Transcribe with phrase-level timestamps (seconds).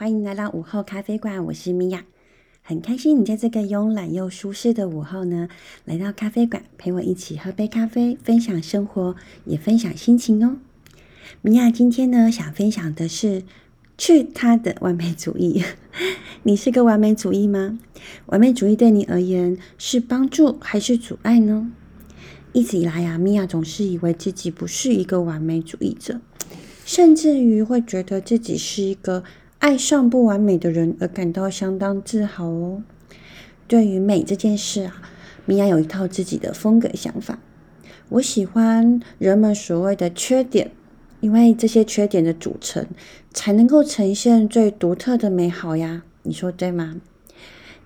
[0.00, 2.06] 欢迎来到午后咖啡馆，我是米娅，
[2.62, 5.50] 很开心你在这个慵懒又舒适的午后呢，
[5.84, 10.56] 来到咖啡馆陪我一起喝杯咖啡，分享生活，也分享心情哦。
[11.42, 13.42] 米娅今天呢，想分享的是
[13.98, 15.62] 去他的完美主义。
[16.44, 17.78] 你是个完美主义吗？
[18.24, 21.70] 完美主义对你而言是帮助还是阻碍呢？
[22.54, 26.22] 一直以来呀，米娅总是以为自己不是一个完美主义者。
[26.86, 29.22] 甚至于会觉得自己是一个
[29.60, 32.82] 爱上不完美的人，而感到相当自豪哦。
[33.68, 35.02] 对于美这件事啊，
[35.44, 37.38] 米娅有一套自己的风格想法。
[38.08, 40.70] 我喜欢人们所谓的缺点，
[41.20, 42.86] 因为这些缺点的组成，
[43.34, 46.04] 才能够呈现最独特的美好呀。
[46.22, 46.96] 你说对吗？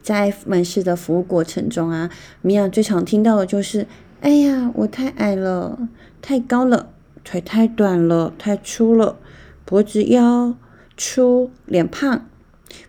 [0.00, 2.08] 在门市的服务过程中啊，
[2.40, 3.88] 米娅最常听到的就是
[4.22, 5.88] ：“哎呀，我太矮了，
[6.22, 6.90] 太高了。”
[7.24, 9.16] 腿太短了，太粗了，
[9.64, 10.54] 脖子腰
[10.96, 12.26] 粗，脸胖，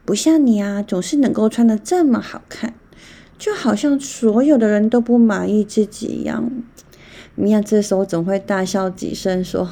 [0.03, 2.73] 不像你啊，总是能够穿的这么好看，
[3.37, 6.51] 就好像所有的人都不满意自己一样。
[7.35, 9.69] 米娅这时候总会大笑几声，说：“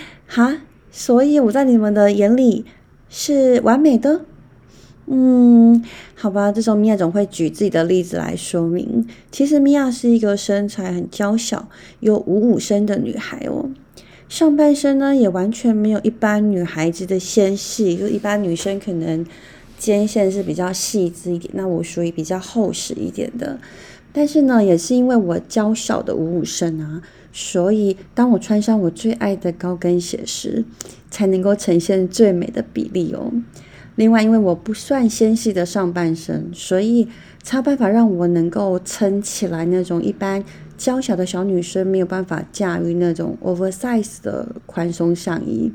[0.26, 2.64] 哈，所以我在你们的眼里
[3.10, 4.22] 是完美的？
[5.06, 11.68] 嗯，好吧。”这时候米娅总会举自己的例子来说明，其实米娅是一个身材很娇小
[12.00, 13.68] 又五五身的女孩哦。
[14.34, 19.24] 上半身呢，也完全没有一般女孩子的纤细，就一般女生可能
[19.78, 23.60] 肩线是比较细致一点，那我属于比较厚实一点的。
[24.12, 27.00] 但是呢，也是因为我娇小的五五身啊，
[27.32, 30.64] 所以当我穿上我最爱的高跟鞋时，
[31.12, 33.30] 才能够呈现最美的比例哦。
[33.94, 37.06] 另外，因为我不算纤细的上半身，所以
[37.40, 40.42] 才有办法让我能够撑起来那种一般。
[40.84, 45.72] 娇小的小女生没有办法驾驭那种 oversize 的宽松上衣。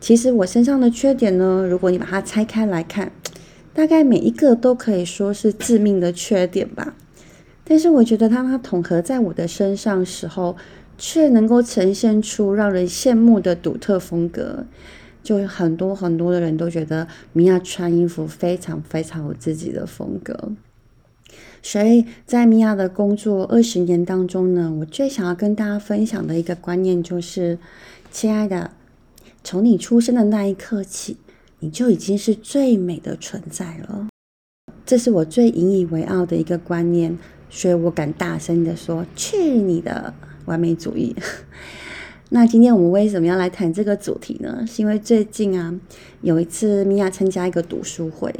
[0.00, 3.12] 其实我身上的缺点呢，如果你把它拆开来看，
[3.72, 6.96] 大概每一个都可以说是致命的缺点吧。
[7.62, 10.56] 但是我觉得当它统合在我的身上时候，
[10.98, 14.66] 却能够呈现出让人羡慕的独特风格。
[15.22, 20.50] 就很多很多的人都觉得米娅穿衣服非常非常有自己的风格。
[21.66, 27.58] 所以在米娅的工作二十年当中呢，我最想要跟大家分享的一个观念就是：
[28.10, 28.72] 亲爱的，
[29.42, 31.16] 从你出生的那一刻起，
[31.60, 34.08] 你就已经是最美的存在了。
[34.84, 40.12] 这是我最引以为傲的一个观念，所以我敢大声的说：去你的
[40.44, 41.16] 完美主义！
[42.28, 44.66] 那今天我们为什么要来谈这个主题呢？
[44.66, 45.74] 是因为最近啊，
[46.20, 48.30] 有一次米娅参加一个读书会。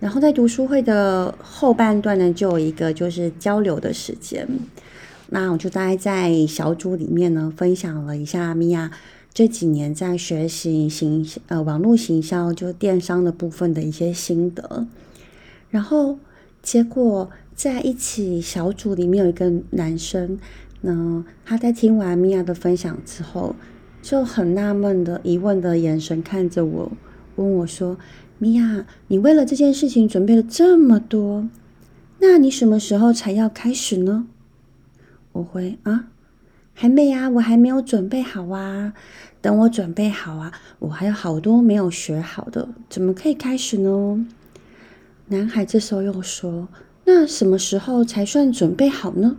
[0.00, 4.48] 然后在读书会的后半段呢，就有一个就是交流的时间。
[5.30, 8.90] 那我就大概在小组里面呢，分享了一下米娅
[9.34, 14.86] 这几年在学习行呃网络行销，就电商的部分的一些心得。
[15.68, 16.18] 然后
[16.62, 20.38] 结果在一起小组里面有一个男生，
[20.82, 23.56] 呢，他在听完米娅的分享之后，
[24.00, 26.92] 就很纳闷的疑问的眼神看着我，
[27.34, 27.96] 问我说。
[28.40, 31.48] 米娅，你为了这件事情准备了这么多，
[32.20, 34.26] 那你什么时候才要开始呢？
[35.32, 36.06] 我回啊，
[36.72, 38.94] 还没啊，我还没有准备好啊。
[39.40, 44.24] 等我准备好啊，我还有好多没有学好的，怎么可以开始呢？
[45.26, 46.68] 男孩这时候又说，
[47.04, 49.36] 那什么时候才算准备好呢？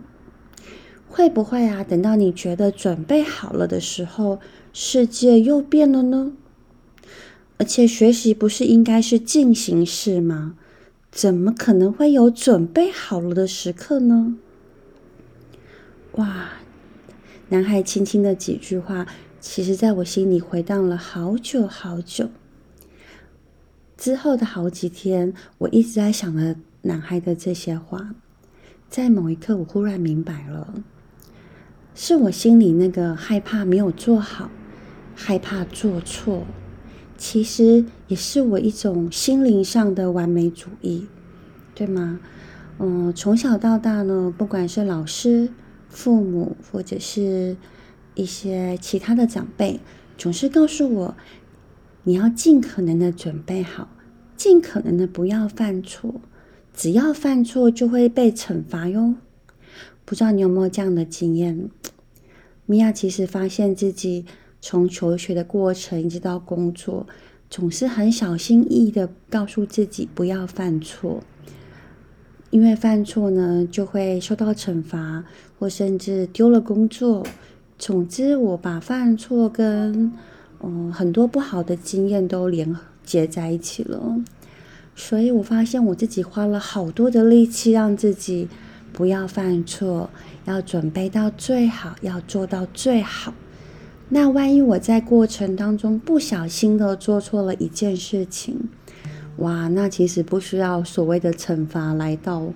[1.08, 1.82] 会不会啊？
[1.82, 4.40] 等到你觉得准备好了的时候，
[4.72, 6.32] 世界又变了呢？
[7.60, 10.56] 而且学习不是应该是进行式吗？
[11.10, 14.36] 怎么可能会有准备好了的时刻呢？
[16.12, 16.52] 哇！
[17.50, 19.06] 男孩轻轻的几句话，
[19.40, 22.30] 其实在我心里回荡了好久好久。
[23.98, 28.14] 之后的好几天，我一直在想着男孩的这些话。
[28.88, 30.82] 在某一刻，我忽然明白了，
[31.94, 34.50] 是我心里那个害怕没有做好，
[35.14, 36.46] 害怕做错。
[37.20, 41.06] 其实也是我一种心灵上的完美主义，
[41.74, 42.18] 对吗？
[42.78, 45.50] 嗯，从小到大呢，不管是老师、
[45.90, 47.58] 父母，或者是
[48.14, 49.80] 一些其他的长辈，
[50.16, 51.14] 总是告诉我，
[52.04, 53.90] 你要尽可能的准备好，
[54.34, 56.22] 尽可能的不要犯错，
[56.72, 59.16] 只要犯错就会被惩罚哟。
[60.06, 61.68] 不知道你有没有这样的经验？
[62.64, 64.24] 米娅其实发现自己。
[64.60, 67.06] 从求学的过程一直到工作，
[67.48, 71.20] 总是很小心翼翼的告诉自己不要犯错，
[72.50, 75.24] 因为犯错呢就会受到惩罚，
[75.58, 77.26] 或甚至丢了工作。
[77.78, 80.12] 总之，我把犯错跟
[80.62, 84.16] 嗯很多不好的经验都连接在一起了。
[84.94, 88.48] 所以我发现我自己花了好多的力气，让自己
[88.92, 90.10] 不要犯错，
[90.44, 93.32] 要准备到最好，要做到最好。
[94.12, 98.68] 那万一我在过程当中不小心的做错了一件事情，
[99.36, 102.52] 哇，那其实不需要所谓的惩罚来到，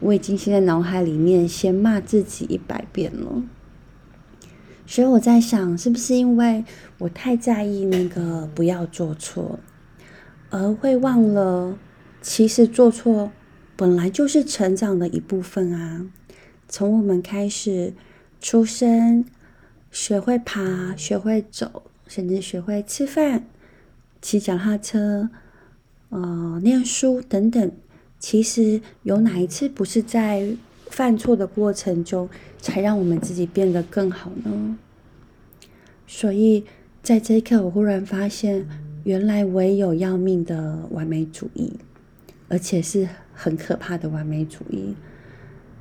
[0.00, 3.42] 我已经先在脑海里面先骂自己一百遍了。
[4.86, 6.62] 所以我在想，是不是因为
[6.98, 9.58] 我太在意那个不要做错，
[10.50, 11.78] 而会忘了，
[12.20, 13.32] 其实做错
[13.76, 16.06] 本来就是成长的一部分啊。
[16.68, 17.94] 从我们开始
[18.42, 19.24] 出生，
[19.90, 23.44] 学会爬，学会走，甚至学会吃饭、
[24.20, 25.30] 骑脚踏车、
[26.08, 27.72] 呃念书等等，
[28.18, 30.56] 其实有哪一次不是在？
[30.90, 32.30] 犯错的过程中，
[32.62, 34.78] 才让我们自己变得更好呢。
[36.06, 36.64] 所以，
[37.02, 38.66] 在这一刻，我忽然发现，
[39.04, 41.74] 原来我也有要命的完美主义，
[42.48, 44.96] 而且是很可怕的完美主义，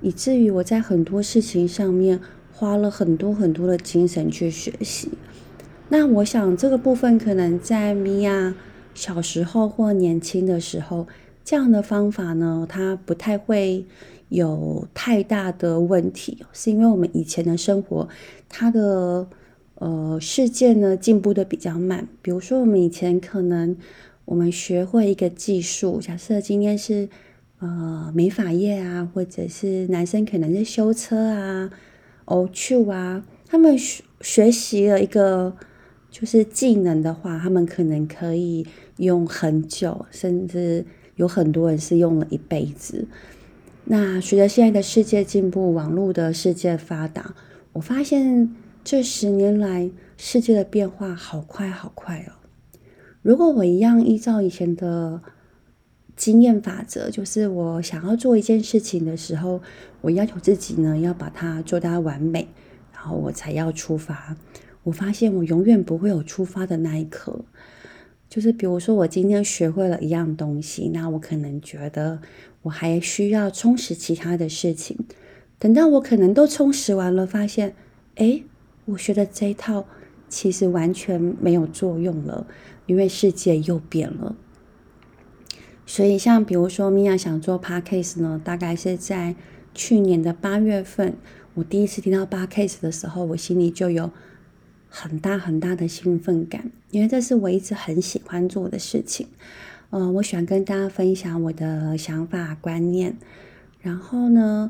[0.01, 2.19] 以至于我在很多事情上面
[2.57, 5.12] 花了很多很多的精神去学习。
[5.89, 8.56] 那我想，这个部分可能在米娅
[8.94, 11.07] 小时候或年轻的时候，
[11.45, 13.86] 这样的方法呢，它不太会。
[14.30, 18.09] 有太大的问题，是因为我们以前的生活，
[18.50, 19.25] 它的
[19.75, 22.06] 呃世界呢进步的比较慢。
[22.21, 23.77] 比如说，我们以前可能
[24.25, 27.07] 我们学会一个技术，假设今天是
[27.59, 31.69] 呃美发业啊，或者是男生可能是修车啊、
[32.27, 35.56] 哦去啊，他们学学习了一个
[36.12, 40.85] 就是技能的话，他们可能可以用很久，甚至
[41.15, 43.07] 有很多人是用了一辈子。
[43.85, 47.33] 那随着现在的世界进步，网络的世界发达，
[47.71, 48.53] 我发现
[48.83, 52.33] 这十年来世界的变化好快好快哦。
[53.21, 55.21] 如果我一样依照以前的
[56.17, 59.61] 经验法则，就是我想要做一件事情的时候，
[60.01, 62.49] 我要求自己呢要把它做到完美，
[62.91, 64.35] 然后我才要出发。
[64.83, 67.45] 我发现我永远不会有出发的那一刻。
[68.27, 72.19] 就是比如说，我今天学会了一样东西，那我可能觉得。
[72.63, 74.97] 我还需要充实其他的事情，
[75.57, 77.73] 等到我可能都充实完了，发现，
[78.15, 78.43] 哎，
[78.83, 79.85] 我学的这一套
[80.27, 82.45] 其实完全没有作用了，
[82.85, 84.35] 因为世界又变了。
[85.89, 89.33] 所以，像比如说，米娅想做 podcast 呢，大概是在
[89.73, 91.15] 去年的八月份，
[91.53, 94.11] 我第一次听到 podcast 的时候，我心里就有
[94.89, 99.27] 很大很大的兴奋感，因为这是我一直很喜欢做的事情。
[99.91, 103.15] 嗯，我喜欢跟大家分享我的想法观念。
[103.79, 104.69] 然后呢，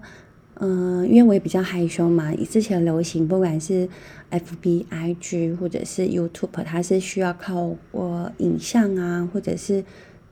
[0.59, 3.89] 嗯，因为我也比较害羞嘛，之前流行不管是
[4.29, 9.83] F B I G 或者是 YouTube，它是需要靠我影像啊，或者是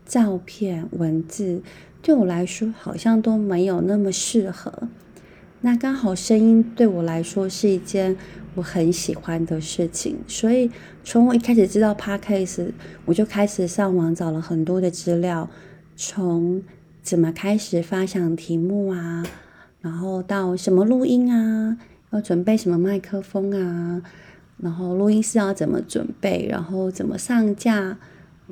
[0.06, 1.62] 照片、文字，
[2.02, 4.72] 对我来说好像都没有那么适合。
[5.62, 8.16] 那刚好声音对我来说是一件
[8.54, 10.70] 我很喜欢的事情，所以
[11.04, 12.70] 从我一开始知道 podcast，
[13.06, 15.50] 我就开始上网找了很多的资料，
[15.96, 16.62] 从
[17.02, 19.26] 怎么开始发想题目啊，
[19.82, 21.78] 然后到什么录音啊，
[22.12, 24.04] 要准备什么麦克风啊，
[24.58, 27.98] 然后录音室要怎么准备，然后怎么上架，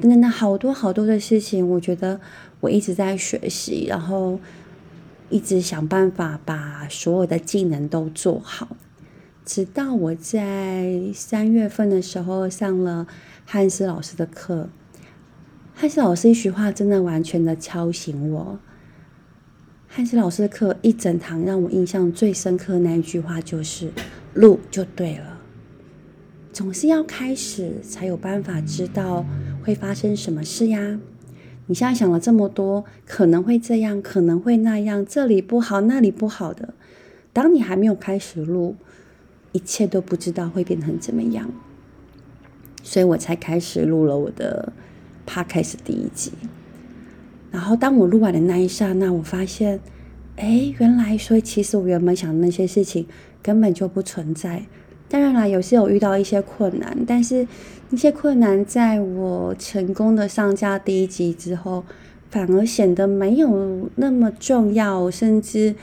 [0.02, 2.20] 等等的好多好多的事情，我觉得
[2.62, 4.40] 我一直在学习，然后。
[5.30, 8.76] 一直想办法把所有的技能都做好，
[9.44, 13.08] 直到我在三月份的时候上了
[13.44, 14.70] 汉斯老师的课。
[15.74, 18.60] 汉斯老师一句话真的完全的敲醒我。
[19.88, 23.92] 汉斯老师的课一整堂让我印象最深刻那一句话就是
[24.36, 25.40] “录就对了”，
[26.54, 29.26] 总是要开始才有办法知道
[29.64, 31.00] 会发生什么事呀。
[31.68, 36.74] 你现在想了这么多，可能会这样，可能会那样，这里不好，那里不好的。
[37.32, 38.76] 当你还没有开始录，
[39.54, 41.50] 一切都不知道会变成怎么样，
[42.84, 44.74] 所以我才开始录了我的
[45.26, 46.34] podcast 第一集。
[47.50, 49.80] 然后当我录完的那一刹那，我发现，
[50.36, 53.08] 哎，原来，所以其实我原本想的那些事情
[53.42, 54.66] 根本就不存在。
[55.14, 57.48] 当然啦，有时有遇到一些困难，但是
[57.92, 61.84] 那些困难在我成功的上架第一集之后，
[62.32, 65.76] 反而显得没有那么重要，甚至，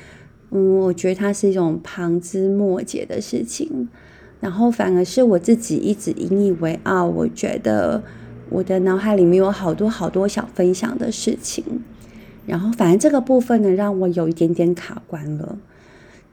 [0.51, 3.89] 嗯，我觉得它是一种旁枝末节的事情。
[4.41, 8.03] 然后反而是我自己一直引以为傲，我觉得
[8.49, 11.65] 我的脑海里面有好多好多想分享的事情。
[12.47, 15.57] 然后反正这个部分呢，让我有一点点卡关了。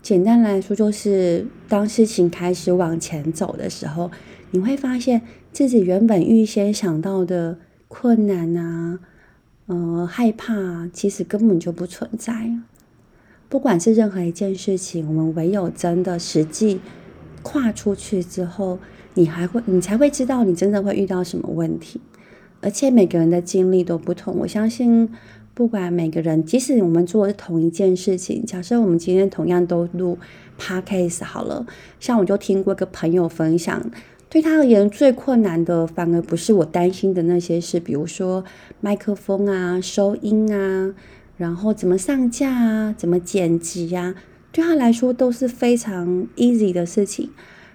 [0.02, 4.10] 简单来说，就是当事情开始往前走的时候，
[4.52, 9.00] 你会发现自己原本预先想到的困难啊，
[9.66, 12.52] 呃，害怕，其实根本就不存在。
[13.50, 16.80] 不管是任何一件事情，我们唯有真的实际
[17.42, 18.80] 跨出去之后，
[19.14, 22.00] 你还会，你才会知道你真的会遇到什么问题。
[22.60, 25.10] 而且每个人的经历都不同，我相信，
[25.58, 30.20] 不管每个人，即使我们做的同一件事情，假设我们今天同样都录
[30.60, 31.66] podcast 好了，
[32.00, 33.90] 像我就听过一个朋友分享，
[34.30, 38.46] 对他而言最困难的，反而不是我担心的那些事，比如说
[38.82, 40.94] 麦克风啊、收音啊。
[41.38, 42.94] 然后怎么上架啊？
[42.96, 44.14] 怎么剪辑呀？
[44.52, 47.32] 对他来说都是非常 easy 的事情。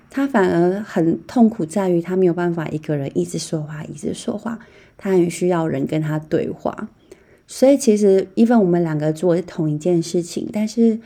[0.09, 4.61] 他反而很痛苦，在于他没有办法一个人一直说话，一直说话。
[4.97, 6.89] 他很需要人跟他对话。
[7.47, 10.99] 所以其实，even 我们两个做是同一件事情，但是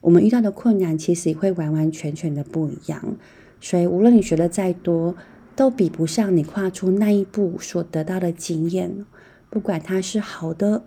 [0.00, 3.16] 我们遇到的困难其实会完完全全的不一样。
[3.60, 5.14] 所以无论你学的再多，
[5.56, 9.04] 都比不上你跨出那一步所得到的经验。
[9.50, 10.84] 不管它是好的。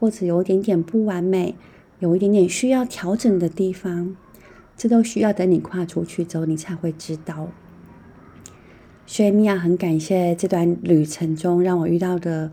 [0.00, 1.56] 或者有一点点不完美，
[1.98, 4.14] 有一点点需要调整的地方，
[4.76, 7.48] 这都需要等你跨出去之后，你才会知道。
[9.04, 12.52] 所以米娅很感谢这段旅程中让我遇到的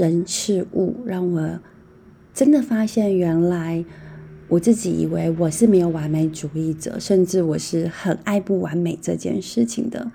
[0.00, 1.60] 人事物，让我
[2.32, 3.84] 真的发现原来
[4.48, 10.10] 我自己以为我是没有完美主义者，甚至我是很爱不完美这件事情的。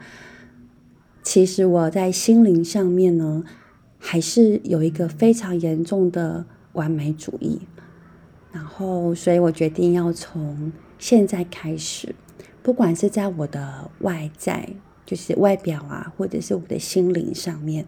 [1.21, 3.43] 其实我在心灵上面呢。
[4.07, 7.59] 还是有一个非常严重的完美主义，
[8.51, 12.13] 然后，所以我决定要从现在开始，
[12.61, 14.69] 不管是在我的外在，
[15.07, 17.87] 就是外表啊，或者是我的心灵上面，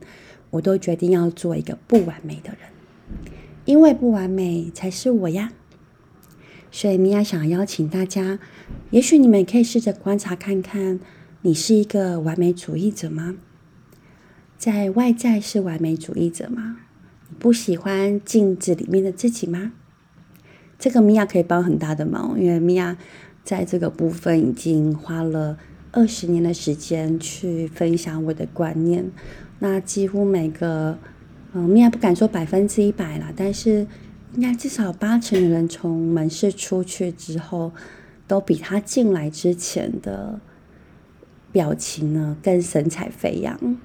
[0.50, 2.70] 我都决定要做一个不完美的人，
[3.66, 5.52] 因为不完美才是我呀。
[6.72, 8.40] 所以米娅想邀请大家，
[8.92, 11.00] 也许你们可以试着观察看看，
[11.42, 13.38] 你是一个完美主义者吗？
[14.58, 16.80] 在外在是完美主义者吗？
[17.30, 19.74] 你不喜欢镜子里面的自己吗？
[20.78, 22.98] 这个米娅可以帮很大的忙，因为米娅
[23.44, 25.58] 在这个部分已经花了
[25.92, 29.12] 二十年的时间去分享我的观念。
[29.60, 30.98] 那几乎每个，
[31.54, 33.88] 嗯，米娅不敢说百分之一百了，但是
[34.36, 37.72] 应该至少八成的人从门市出去之后，
[38.28, 40.40] 都比他进来之前的
[41.52, 43.78] 表情呢更神采飞扬。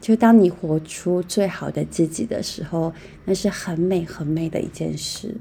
[0.00, 2.90] 就当你活出最好的自己的时候，
[3.26, 5.36] 那是很美很美的一件事。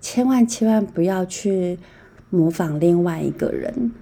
[0.00, 1.78] 千万千万不要去
[2.30, 3.92] 模仿另外一个人，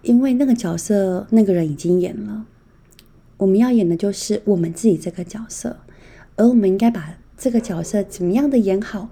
[0.00, 2.46] 因为那个角色那个人已经演了。
[3.36, 5.76] 我们要演的就是我们自己这个角色，
[6.36, 9.08] 而我们应该把这个角色怎么样的演好，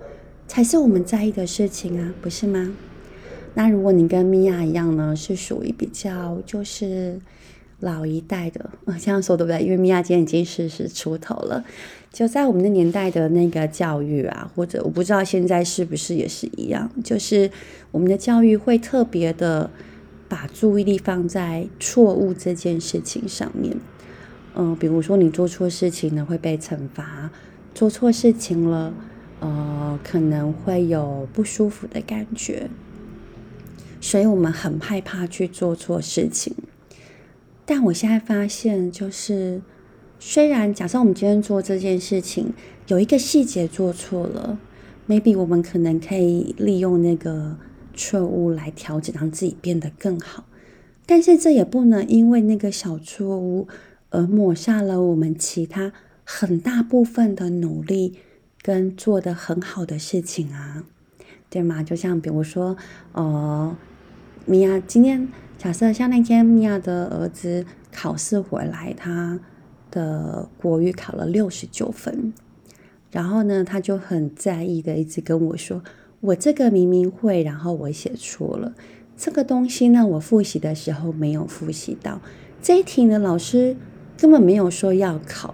[0.47, 2.75] 才是我们在意的事情啊，不是吗？
[3.55, 7.21] 那如果你跟米娅一样呢，是属于比较就是。
[7.81, 9.61] 老一代的，这样说对不对？
[9.61, 11.64] 因为米娅今年已经四十出头了，
[12.12, 17.50] 就在我们的年代的那个教育啊，或者我不知道现在是不是也是一样，就是
[17.91, 19.69] 我们的教育会特别的
[20.29, 23.76] 把注意力放在错误这件事情上面。
[24.54, 27.30] 嗯，比如说你做错事情呢会被惩罚，
[27.75, 28.92] 做错事情了，
[29.40, 32.68] 呃，可能会有不舒服的感觉，
[34.00, 36.54] 所以我们很害怕去做错事情。
[37.64, 39.62] 但我现在发现，就是
[40.18, 42.52] 虽然假设我们今天做这件事情
[42.88, 44.59] 有一个细节做错了
[45.09, 47.56] ，maybe 我们可能可以利用那个
[47.94, 50.44] 错误来调整，让自己变得更好。
[51.06, 53.66] 但是这也不能因为那个小错误
[54.12, 55.92] 而抹杀了我们其他
[56.25, 58.19] 很大部分的努力
[58.62, 60.85] 跟做的很好的事情啊，
[61.50, 61.83] 对吗？
[61.83, 62.76] 就像比如说，
[63.12, 63.76] 呃，
[64.47, 65.28] 米娅今天。
[65.59, 69.38] 假设像那天米娅的儿子考试回来，他
[69.92, 72.33] 的国语考了六十九分，
[73.12, 75.85] 然后呢，他就很在意的一直跟我说
[76.19, 78.75] ：“我这个明明会，然后我写错了，
[79.16, 82.21] 这个东西呢，我复习的时候没有复习到，
[82.61, 83.76] 这一题呢，老师
[84.23, 85.52] 根本没有说要考。”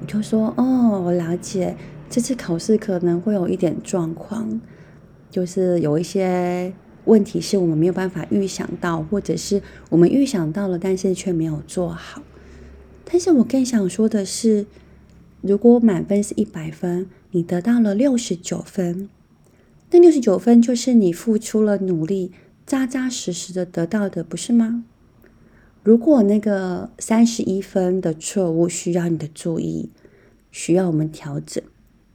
[0.00, 1.76] 我就说：“哦，我了解，
[2.08, 4.60] 这次考试可能会有一点状况，
[5.30, 6.72] 就是有一些。”
[7.06, 12.22] 问题是我们没有办法预想到，或者是我们预想到了，但是却没有做好。
[13.04, 14.66] 但是我更想说的是，
[15.40, 19.08] 如果满分是一百分，你得到了六十九分，
[19.90, 22.32] 那六十九分就是你付出了努力，
[22.66, 24.84] 扎扎实实的得到的，不是吗？
[25.82, 29.90] 如果那个三十一分的错误需要你的注意，
[30.50, 31.62] 需要我们调整，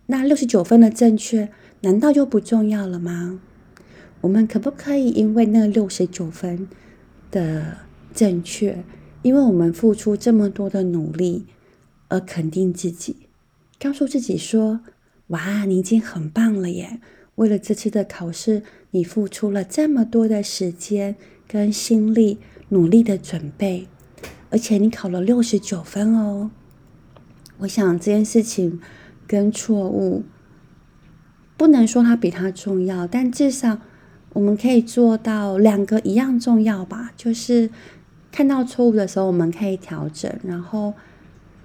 [0.05, 1.49] 那六十九分的正确
[1.81, 3.39] 难道就不重要了吗？
[4.21, 6.67] 我们可不可以因为那六十九分
[7.31, 7.77] 的
[8.13, 8.83] 正确，
[9.23, 11.45] 因为我们付出这么多的努力，
[12.07, 13.15] 而肯定自己，
[13.79, 14.81] 告诉自己说
[15.29, 16.99] ：“哇，你已经很棒了耶！
[17.35, 21.15] 为了这次的考试，你付出了这么多的时间
[21.47, 22.39] 跟心力，
[22.75, 23.87] 努力的准备，
[24.49, 26.51] 而且你考了六十九分哦。”
[27.59, 28.81] 我想这件事情
[29.25, 30.23] 跟错误
[31.55, 33.79] 不能说它比它重要，但至少
[34.33, 37.13] 我们可以做到两个一样重要吧。
[37.15, 37.69] 就是
[38.29, 40.93] 看到错误的时候，我们可以调整，然后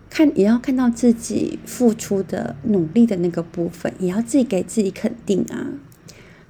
[0.09, 5.75] 看也要看到自己付出的努力的那个部分，也要自己给自己肯定啊。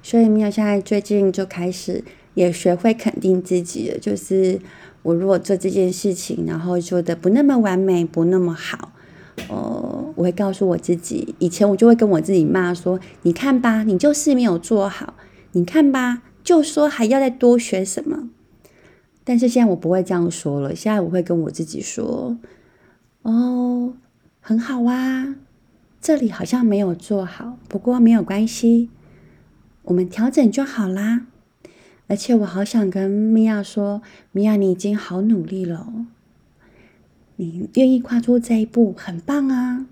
[0.03, 2.03] 所以米娅现在最近就开始
[2.33, 3.97] 也学会肯定自己了。
[3.97, 4.59] 就是
[5.03, 8.93] 我如果做这件事情，然后做的不那么完美，不那么好。
[9.49, 15.15] 哦，我会告诉我自己，以前我就会跟我自己骂说：“你看吧，你就是没有做好。
[15.53, 18.29] 你看吧，就说还要再多学什么。”
[19.23, 22.37] 但是现在我不会这样说了，现在我会跟我自己说
[23.23, 23.93] ：“哦，
[24.41, 25.35] 很好啊，
[26.01, 28.89] 这里好像没有做好，不过没有关系，
[29.83, 31.27] 我们调整就好啦。”
[32.11, 34.01] 而且我好想跟米娅说
[34.33, 36.05] ：“米娅，你已经好努力了。”
[37.37, 39.85] 你愿意跨出这一步，很棒啊！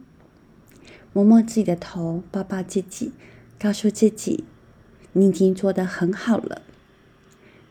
[1.13, 3.13] 摸摸自己的头，抱抱自己，
[3.57, 4.43] 告诉自己，
[5.13, 6.61] 你已经做得很好了。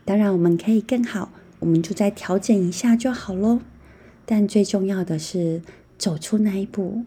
[0.03, 3.59] 当然，我们可以更好，我们就再调整一下就好喽。
[4.25, 5.61] 但最重要的是，
[5.99, 7.03] 走出那一步，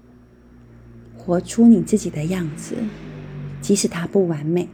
[1.19, 2.77] 活出你自己的样子，
[3.61, 4.69] 即使它不完美，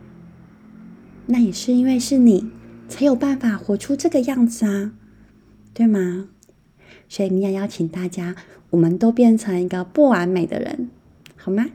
[1.24, 2.50] 那也是因为是你
[2.88, 4.92] 才有办法活出这个样子啊，
[5.74, 6.28] 对吗？
[7.08, 8.34] 所以，米娅邀请大家，
[8.70, 10.90] 我们都变成一个不完美的人，
[11.36, 11.66] 好吗？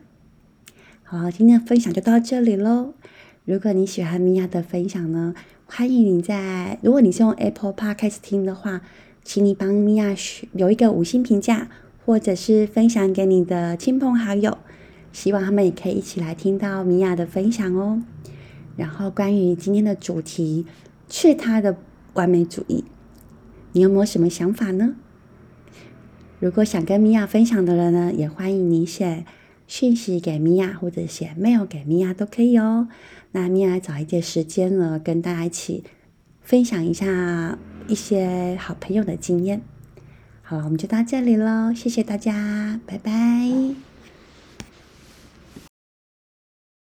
[1.03, 2.93] 好，今天的分享就到这里喽。
[3.46, 8.82] 如果你喜欢米娅的分享呢，欢迎你在如果你是用 Apple Podcast 听的话，
[9.23, 10.15] 请你帮米娅
[10.52, 11.69] 留一个五星评价，
[12.06, 14.58] 或者是分享给你的亲朋好友，
[15.12, 18.02] 希望他们也可以一起来听到米娅的分享哦。
[18.76, 20.65] 然后，关于今天的主题，
[21.07, 21.77] 去他的
[22.13, 22.83] 完美主义，
[23.71, 24.95] 你有没有什么想法呢？
[26.39, 29.25] 如果想跟米娅分享的人呢，也欢迎你写
[29.67, 32.87] 讯息给米娅，或者写 mail 给米娅都可以哦。
[33.31, 35.83] 那米娅找一些时间呢，跟大家一起
[36.41, 39.61] 分享一下一些好朋友的经验。
[40.41, 43.92] 好了，我们就到这里喽，谢谢大家，拜拜。